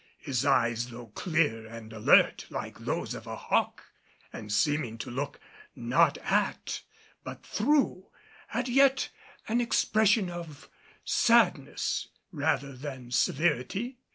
His 0.17 0.45
eyes, 0.47 0.89
though 0.89 1.09
clear 1.13 1.67
and 1.67 1.93
alert 1.93 2.47
like 2.49 2.79
those 2.79 3.13
of 3.13 3.27
a 3.27 3.35
hawk 3.35 3.83
and 4.33 4.51
seeming 4.51 4.97
to 4.97 5.11
look 5.11 5.39
not 5.75 6.17
at 6.23 6.81
but 7.23 7.45
through, 7.45 8.07
had 8.47 8.67
yet 8.67 9.09
an 9.47 9.61
expression 9.61 10.27
of 10.27 10.67
sadness 11.05 12.07
rather 12.31 12.73
than 12.75 13.11
severity. 13.11 13.99